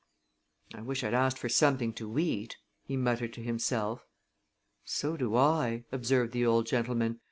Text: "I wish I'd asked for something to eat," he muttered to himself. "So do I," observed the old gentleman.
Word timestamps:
"I 0.73 0.81
wish 0.81 1.03
I'd 1.03 1.13
asked 1.13 1.37
for 1.37 1.47
something 1.47 1.93
to 1.93 2.17
eat," 2.17 2.57
he 2.83 2.97
muttered 2.97 3.33
to 3.33 3.43
himself. 3.43 4.03
"So 4.83 5.15
do 5.15 5.35
I," 5.35 5.83
observed 5.91 6.31
the 6.31 6.43
old 6.43 6.65
gentleman. 6.65 7.19